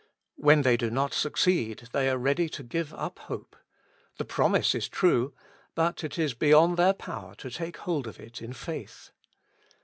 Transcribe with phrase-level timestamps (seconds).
[0.37, 3.55] When they do not succeed, they are ready to give up hope;
[4.17, 5.35] the promise is true,
[5.75, 9.11] but it is beyond their power fo take hold of it in faith.